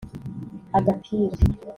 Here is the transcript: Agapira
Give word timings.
Agapira 0.77 1.27